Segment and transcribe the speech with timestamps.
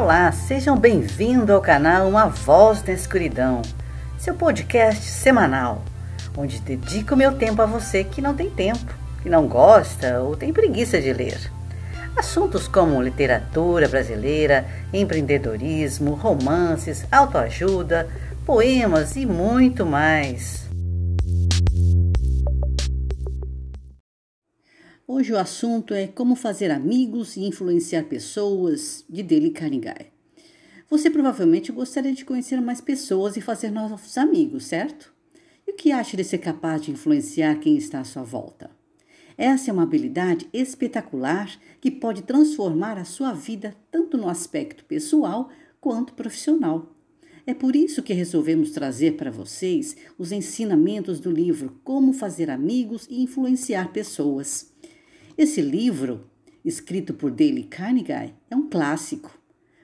[0.00, 3.62] Olá, sejam bem-vindos ao canal Uma Voz na Escuridão,
[4.16, 5.82] seu podcast semanal,
[6.36, 10.52] onde dedico meu tempo a você que não tem tempo, que não gosta ou tem
[10.52, 11.50] preguiça de ler.
[12.16, 18.08] Assuntos como literatura brasileira, empreendedorismo, romances, autoajuda,
[18.46, 20.67] poemas e muito mais.
[25.10, 30.12] Hoje o assunto é como fazer amigos e influenciar pessoas de Dele Carnegie.
[30.86, 35.10] Você provavelmente gostaria de conhecer mais pessoas e fazer novos amigos, certo?
[35.66, 38.70] E o que acha de ser capaz de influenciar quem está à sua volta?
[39.38, 45.48] Essa é uma habilidade espetacular que pode transformar a sua vida tanto no aspecto pessoal
[45.80, 46.94] quanto profissional.
[47.46, 53.06] É por isso que resolvemos trazer para vocês os ensinamentos do livro Como Fazer Amigos
[53.08, 54.67] e Influenciar Pessoas.
[55.38, 56.24] Esse livro,
[56.64, 59.38] escrito por Dale Carnegie, é um clássico.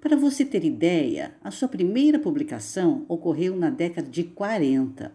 [0.00, 5.12] Para você ter ideia, a sua primeira publicação ocorreu na década de 40.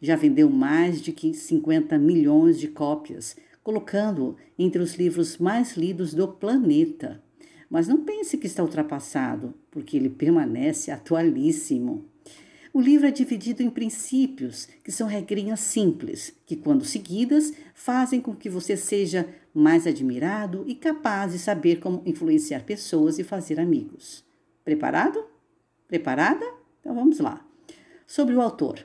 [0.00, 6.28] Já vendeu mais de 50 milhões de cópias, colocando-o entre os livros mais lidos do
[6.28, 7.20] planeta.
[7.68, 12.04] Mas não pense que está ultrapassado, porque ele permanece atualíssimo.
[12.74, 18.34] O livro é dividido em princípios, que são regrinhas simples, que, quando seguidas, fazem com
[18.34, 24.24] que você seja mais admirado e capaz de saber como influenciar pessoas e fazer amigos.
[24.64, 25.22] Preparado?
[25.86, 26.46] Preparada?
[26.80, 27.46] Então vamos lá.
[28.06, 28.82] Sobre o autor.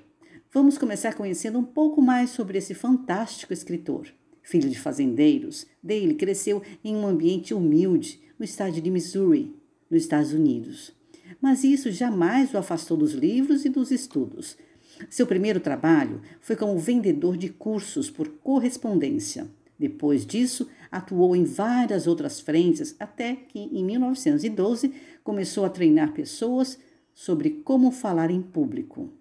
[0.52, 4.14] Vamos começar conhecendo um pouco mais sobre esse fantástico escritor.
[4.44, 9.56] Filho de fazendeiros, Dale cresceu em um ambiente humilde no estado de Missouri,
[9.90, 10.97] nos Estados Unidos
[11.42, 14.58] mas isso jamais o afastou dos livros e dos estudos.
[15.10, 19.48] Seu primeiro trabalho foi como vendedor de cursos por correspondência.
[19.78, 24.92] Depois disso, atuou em várias outras frentes, até que, em 1912,
[25.24, 26.80] começou a treinar pessoas
[27.14, 29.12] sobre como falar em público.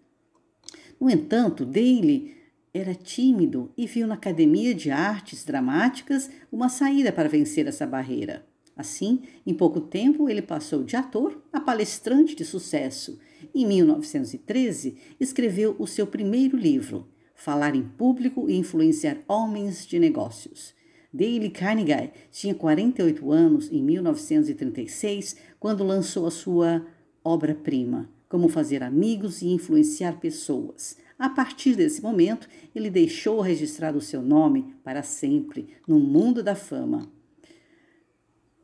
[0.99, 2.35] No entanto, Daly
[2.73, 8.47] era tímido e viu na Academia de Artes Dramáticas uma saída para vencer essa barreira.
[8.77, 13.19] Assim, em pouco tempo, ele passou de ator a palestrante de sucesso.
[13.55, 20.75] Em 1913, escreveu o seu primeiro livro, Falar em Público e Influenciar Homens de Negócios.
[21.13, 26.87] Dale Carnegie tinha 48 anos em 1936 quando lançou a sua
[27.25, 30.99] obra-prima, Como Fazer Amigos e Influenciar Pessoas.
[31.19, 36.55] A partir desse momento, ele deixou registrado o seu nome para sempre no mundo da
[36.55, 37.11] fama.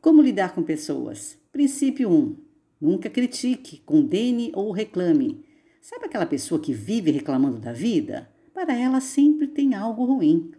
[0.03, 1.37] Como lidar com pessoas?
[1.49, 2.35] Princípio 1.
[2.81, 5.45] Nunca critique, condene ou reclame.
[5.79, 8.29] Sabe aquela pessoa que vive reclamando da vida?
[8.53, 10.51] Para ela sempre tem algo ruim.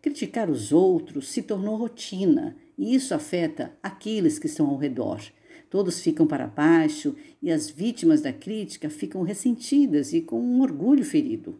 [0.00, 5.20] Criticar os outros se tornou rotina e isso afeta aqueles que estão ao redor.
[5.68, 11.04] Todos ficam para baixo e as vítimas da crítica ficam ressentidas e com um orgulho
[11.04, 11.58] ferido.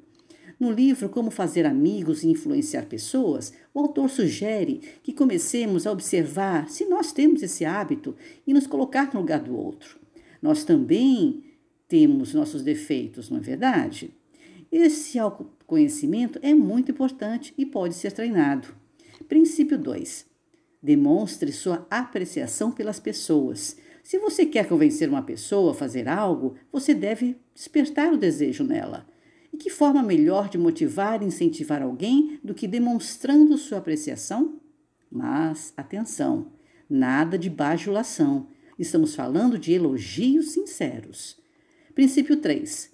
[0.58, 6.70] No livro Como Fazer Amigos e Influenciar Pessoas, o autor sugere que comecemos a observar
[6.70, 8.14] se nós temos esse hábito
[8.46, 9.98] e nos colocar no lugar do outro.
[10.40, 11.42] Nós também
[11.88, 14.12] temos nossos defeitos, não é verdade?
[14.70, 18.68] Esse autoconhecimento é muito importante e pode ser treinado.
[19.28, 20.26] Princípio 2.
[20.82, 23.76] Demonstre sua apreciação pelas pessoas.
[24.02, 29.06] Se você quer convencer uma pessoa a fazer algo, você deve despertar o desejo nela.
[29.54, 34.60] E que forma melhor de motivar e incentivar alguém do que demonstrando sua apreciação?
[35.08, 36.50] Mas, atenção,
[36.90, 38.48] nada de bajulação.
[38.76, 41.38] Estamos falando de elogios sinceros.
[41.94, 42.90] Princípio 3.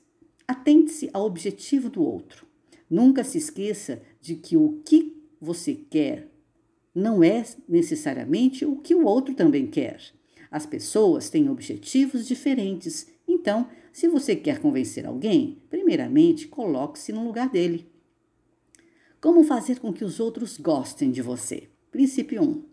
[0.46, 2.46] Atente-se ao objetivo do outro.
[2.90, 6.28] Nunca se esqueça de que o que você quer
[6.94, 9.98] não é necessariamente o que o outro também quer.
[10.50, 17.48] As pessoas têm objetivos diferentes, então se você quer convencer alguém, primeiramente coloque-se no lugar
[17.48, 17.90] dele.
[19.20, 21.68] Como fazer com que os outros gostem de você?
[21.90, 22.64] Princípio 1.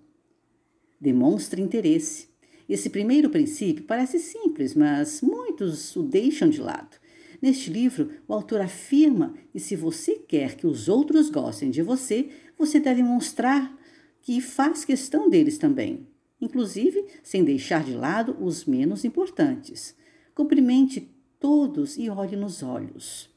[1.02, 2.30] Demonstre interesse.
[2.70, 6.98] Esse primeiro princípio parece simples, mas muitos o deixam de lado.
[7.42, 12.30] Neste livro, o autor afirma que se você quer que os outros gostem de você,
[12.58, 13.78] você deve mostrar
[14.22, 16.08] que faz questão deles também,
[16.40, 19.97] inclusive sem deixar de lado os menos importantes.
[20.38, 23.28] Cumprimente todos e olhe nos olhos.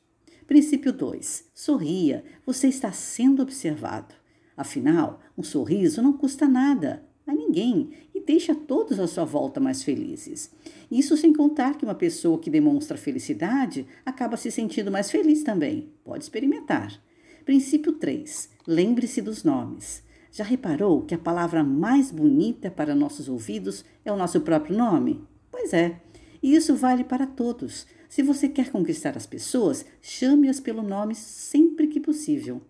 [0.47, 1.47] Princípio 2.
[1.55, 4.15] Sorria, você está sendo observado.
[4.55, 9.83] Afinal, um sorriso não custa nada a ninguém e deixa todos à sua volta mais
[9.83, 10.51] felizes.
[10.91, 15.89] Isso sem contar que uma pessoa que demonstra felicidade acaba se sentindo mais feliz também.
[16.05, 17.03] Pode experimentar.
[17.47, 18.51] Princípio 3.
[18.67, 20.03] Lembre-se dos nomes.
[20.31, 25.27] Já reparou que a palavra mais bonita para nossos ouvidos é o nosso próprio nome?
[25.51, 25.99] Pois é,
[26.43, 27.87] e isso vale para todos.
[28.09, 32.61] Se você quer conquistar as pessoas, chame-as pelo nome sempre que possível.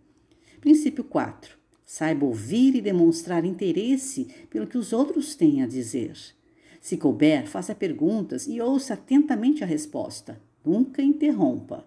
[0.60, 1.58] Princípio 4.
[1.86, 6.16] Saiba ouvir e demonstrar interesse pelo que os outros têm a dizer.
[6.80, 10.40] Se couber, faça perguntas e ouça atentamente a resposta.
[10.64, 11.86] Nunca interrompa.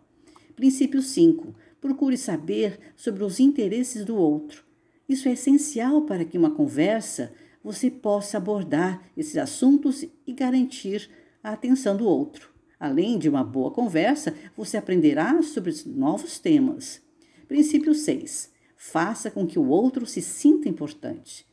[0.56, 1.54] Princípio 5.
[1.80, 4.64] Procure saber sobre os interesses do outro.
[5.08, 7.32] Isso é essencial para que uma conversa
[7.64, 11.10] você possa abordar esses assuntos e garantir
[11.44, 12.50] a atenção do outro.
[12.80, 17.02] Além de uma boa conversa, você aprenderá sobre novos temas.
[17.48, 18.52] Princípio 6.
[18.78, 21.46] Faça com que o outro se sinta importante.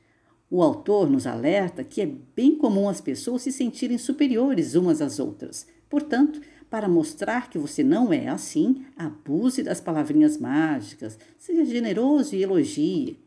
[0.51, 5.21] O autor nos alerta que é bem comum as pessoas se sentirem superiores umas às
[5.21, 5.67] outras.
[5.89, 12.43] Portanto, para mostrar que você não é assim, abuse das palavrinhas mágicas, seja generoso e
[12.43, 13.19] elogie.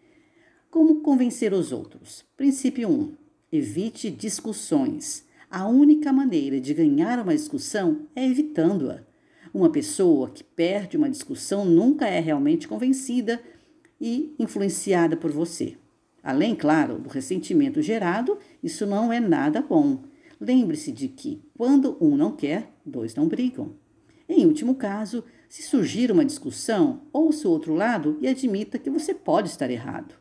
[0.70, 2.26] Como convencer os outros?
[2.36, 3.16] Princípio 1.
[3.52, 5.26] Evite discussões.
[5.56, 9.04] A única maneira de ganhar uma discussão é evitando-a.
[9.54, 13.40] Uma pessoa que perde uma discussão nunca é realmente convencida
[14.02, 15.78] e influenciada por você.
[16.24, 20.02] Além, claro, do ressentimento gerado, isso não é nada bom.
[20.42, 23.76] Lembre-se de que, quando um não quer, dois não brigam.
[24.28, 29.14] Em último caso, se surgir uma discussão, ouça o outro lado e admita que você
[29.14, 30.16] pode estar errado.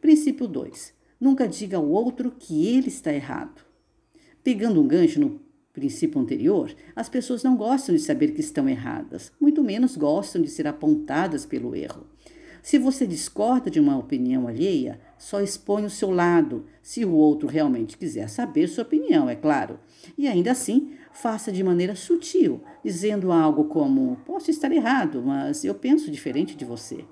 [0.00, 0.94] Princípio 2.
[1.18, 3.68] Nunca diga ao outro que ele está errado.
[4.42, 5.40] Pegando um gancho no
[5.72, 10.48] princípio anterior, as pessoas não gostam de saber que estão erradas, muito menos gostam de
[10.48, 12.06] ser apontadas pelo erro.
[12.62, 17.48] Se você discorda de uma opinião alheia, só expõe o seu lado, se o outro
[17.48, 19.78] realmente quiser saber sua opinião, é claro.
[20.16, 25.74] E ainda assim, faça de maneira sutil, dizendo algo como: Posso estar errado, mas eu
[25.74, 27.04] penso diferente de você.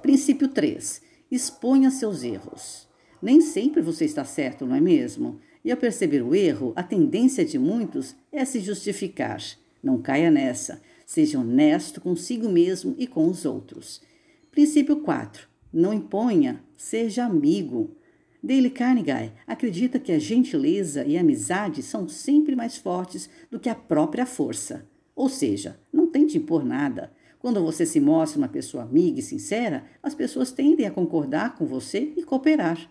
[0.00, 1.02] Princípio 3.
[1.30, 2.83] Exponha seus erros.
[3.24, 5.40] Nem sempre você está certo, não é mesmo?
[5.64, 9.40] E ao perceber o erro, a tendência de muitos é se justificar.
[9.82, 10.82] Não caia nessa.
[11.06, 14.02] Seja honesto consigo mesmo e com os outros.
[14.50, 15.48] Princípio 4.
[15.72, 17.96] Não imponha, seja amigo.
[18.42, 23.70] Dale Carnegie acredita que a gentileza e a amizade são sempre mais fortes do que
[23.70, 24.86] a própria força.
[25.16, 27.10] Ou seja, não tente impor nada.
[27.38, 31.64] Quando você se mostra uma pessoa amiga e sincera, as pessoas tendem a concordar com
[31.64, 32.90] você e cooperar.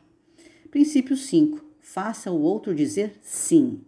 [0.74, 1.64] Princípio 5.
[1.80, 3.82] Faça o outro dizer sim.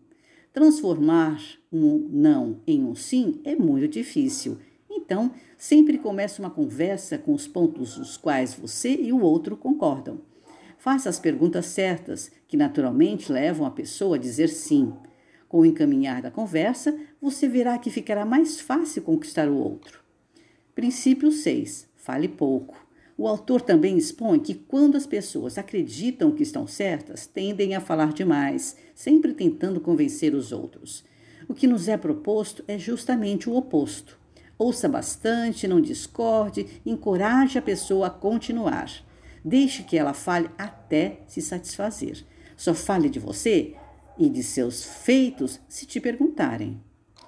[0.53, 1.41] Transformar
[1.73, 4.59] um não em um sim é muito difícil
[5.05, 10.19] então, sempre comece uma conversa com os pontos dos quais você e o outro concordam.
[10.79, 14.93] Faça as perguntas certas, que naturalmente levam a pessoa a dizer sim.
[15.47, 20.03] Com o encaminhar da conversa, você verá que ficará mais fácil conquistar o outro.
[20.73, 21.87] Princípio 6.
[21.95, 22.84] Fale pouco.
[23.17, 28.11] O autor também expõe que quando as pessoas acreditam que estão certas, tendem a falar
[28.11, 31.03] demais, sempre tentando convencer os outros.
[31.47, 34.19] O que nos é proposto é justamente o oposto.
[34.57, 38.91] Ouça bastante, não discorde, encoraje a pessoa a continuar.
[39.43, 42.25] Deixe que ela fale até se satisfazer.
[42.57, 43.75] Só fale de você
[44.17, 46.81] e de seus feitos se te perguntarem.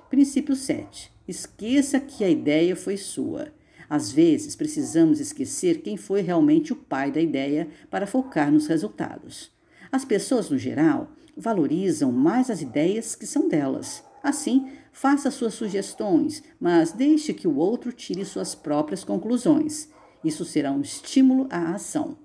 [0.10, 1.12] Princípio 7.
[1.28, 3.54] Esqueça que a ideia foi sua.
[3.90, 9.52] Às vezes, precisamos esquecer quem foi realmente o pai da ideia para focar nos resultados.
[9.92, 14.04] As pessoas, no geral, valorizam mais as ideias que são delas.
[14.22, 19.90] Assim, faça suas sugestões, mas deixe que o outro tire suas próprias conclusões.
[20.24, 22.18] Isso será um estímulo à ação.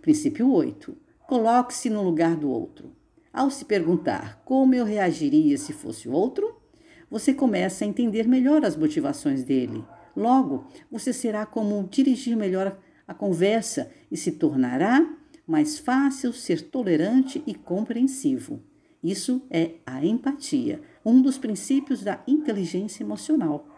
[0.00, 0.96] Princípio 8.
[1.26, 2.92] Coloque-se no lugar do outro.
[3.32, 6.60] Ao se perguntar como eu reagiria se fosse o outro,
[7.10, 9.84] você começa a entender melhor as motivações dele.
[10.16, 15.06] Logo, você será como dirigir melhor a conversa e se tornará
[15.46, 18.60] mais fácil ser tolerante e compreensivo.
[19.04, 23.68] Isso é a empatia, um dos princípios da inteligência emocional.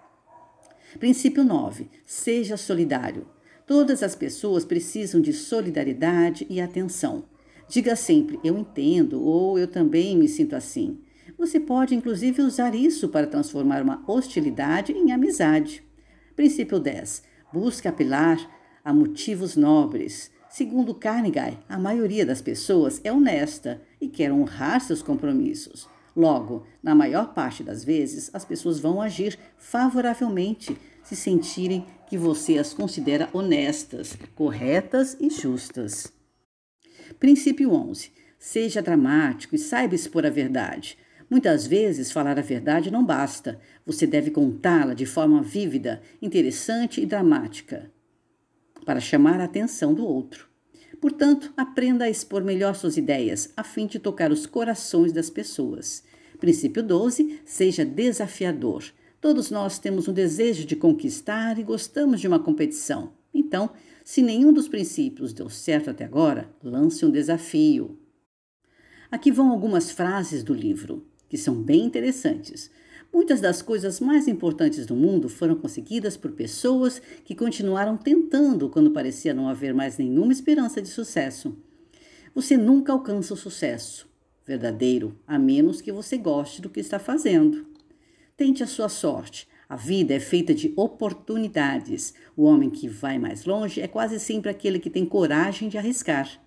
[0.99, 1.90] Princípio 9.
[2.07, 3.26] Seja solidário.
[3.66, 7.25] Todas as pessoas precisam de solidariedade e atenção.
[7.68, 11.00] Diga sempre eu entendo ou eu também me sinto assim.
[11.37, 15.87] Você pode inclusive usar isso para transformar uma hostilidade em amizade.
[16.38, 17.25] Princípio 10.
[17.52, 18.38] Busque apelar
[18.85, 20.30] a motivos nobres.
[20.49, 25.88] Segundo Carnegie, a maioria das pessoas é honesta e quer honrar seus compromissos.
[26.14, 32.57] Logo, na maior parte das vezes, as pessoas vão agir favoravelmente se sentirem que você
[32.57, 36.12] as considera honestas, corretas e justas.
[37.18, 38.12] Princípio 11.
[38.38, 40.97] Seja dramático e saiba expor a verdade.
[41.30, 43.61] Muitas vezes, falar a verdade não basta.
[43.85, 47.90] Você deve contá-la de forma vívida, interessante e dramática
[48.88, 50.49] para chamar a atenção do outro.
[50.99, 56.02] Portanto, aprenda a expor melhor suas ideias, a fim de tocar os corações das pessoas.
[56.40, 58.82] Princípio 12: seja desafiador.
[59.20, 63.12] Todos nós temos um desejo de conquistar e gostamos de uma competição.
[63.35, 63.68] Então,
[64.02, 67.99] se nenhum dos princípios deu certo até agora, lance um desafio.
[69.11, 72.70] Aqui vão algumas frases do livro, que são bem interessantes.
[73.12, 78.90] Muitas das coisas mais importantes do mundo foram conseguidas por pessoas que continuaram tentando quando
[78.90, 81.56] parecia não haver mais nenhuma esperança de sucesso.
[82.35, 84.08] Você nunca alcança o sucesso
[84.49, 87.66] verdadeiro, a menos que você goste do que está fazendo.
[88.35, 89.47] Tente a sua sorte.
[89.68, 92.14] A vida é feita de oportunidades.
[92.35, 96.40] O homem que vai mais longe é quase sempre aquele que tem coragem de arriscar.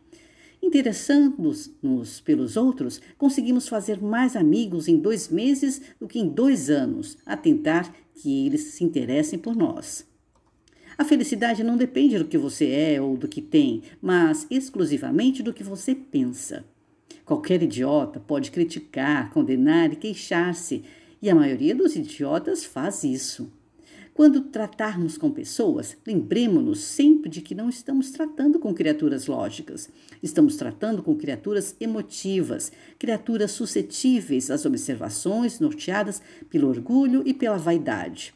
[0.61, 7.17] Interessando-nos pelos outros, conseguimos fazer mais amigos em dois meses do que em dois anos,
[7.25, 10.05] a tentar que eles se interessem por nós.
[10.97, 15.53] A felicidade não depende do que você é ou do que tem, mas exclusivamente do
[15.53, 16.63] que você pensa.
[17.25, 20.83] Qualquer idiota pode criticar, condenar e queixar-se,
[21.19, 23.51] e a maioria dos idiotas faz isso.
[24.21, 29.89] Quando tratarmos com pessoas, lembremos-nos sempre de que não estamos tratando com criaturas lógicas.
[30.21, 38.31] Estamos tratando com criaturas emotivas, criaturas suscetíveis às observações norteadas pelo orgulho e pela vaidade.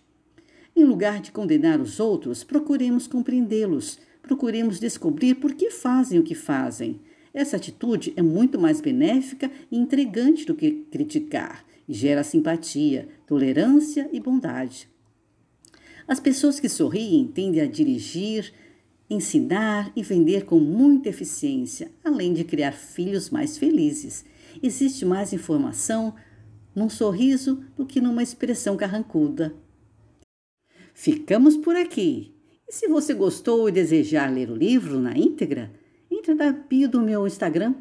[0.76, 6.34] Em lugar de condenar os outros, procuremos compreendê-los, procuremos descobrir por que fazem o que
[6.34, 7.00] fazem.
[7.32, 14.10] Essa atitude é muito mais benéfica e intrigante do que criticar e gera simpatia, tolerância
[14.12, 14.95] e bondade.
[16.08, 18.54] As pessoas que sorriem tendem a dirigir,
[19.10, 24.26] ensinar e vender com muita eficiência, além de criar filhos mais felizes.
[24.62, 26.16] Existe mais informação
[26.76, 29.56] num sorriso do que numa expressão carrancuda.
[30.94, 32.34] Ficamos por aqui.
[32.68, 35.72] E se você gostou e desejar ler o livro na íntegra,
[36.10, 37.76] entre na bio do meu Instagram,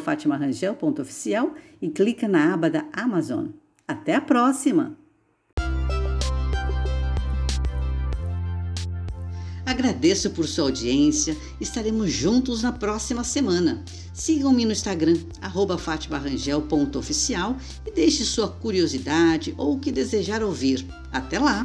[0.00, 3.48] fatimarangel.oficial e clica na aba da Amazon.
[3.86, 4.96] Até a próxima!
[9.70, 11.36] Agradeço por sua audiência.
[11.60, 13.84] Estaremos juntos na próxima semana.
[14.12, 15.16] Sigam-me no Instagram,
[15.78, 20.84] fatimarangel.oficial e deixe sua curiosidade ou o que desejar ouvir.
[21.12, 21.64] Até lá!